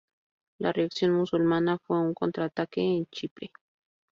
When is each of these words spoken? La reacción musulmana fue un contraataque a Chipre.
La 0.57 0.71
reacción 0.73 1.11
musulmana 1.13 1.77
fue 1.85 1.99
un 1.99 2.15
contraataque 2.15 2.81
a 2.81 3.05
Chipre. 3.11 3.51